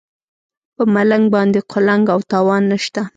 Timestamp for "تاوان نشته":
2.31-3.01